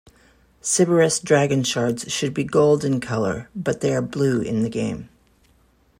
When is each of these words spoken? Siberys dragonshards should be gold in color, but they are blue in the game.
Siberys 0.63 1.21
dragonshards 1.21 2.09
should 2.09 2.33
be 2.33 2.43
gold 2.43 2.83
in 2.83 2.99
color, 2.99 3.49
but 3.55 3.81
they 3.81 3.93
are 3.93 4.01
blue 4.01 4.41
in 4.41 4.63
the 4.63 4.69
game. 4.71 5.09